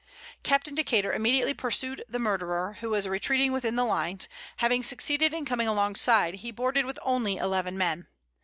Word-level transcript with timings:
Captain 0.41 0.73
Decater 0.75 1.13
immediately 1.15 1.53
pursued 1.53 2.03
the 2.09 2.17
murderer, 2.17 2.77
who 2.79 2.89
was 2.89 3.07
retreating 3.07 3.51
within 3.51 3.75
the 3.75 3.85
lines; 3.85 4.27
having 4.57 4.81
succeeded 4.81 5.31
in 5.31 5.45
coming 5.45 5.67
alongside, 5.67 6.33
he 6.37 6.49
boarded 6.49 6.85
with 6.85 6.97
only 7.03 7.37
eleven 7.37 7.77
men. 7.77 8.07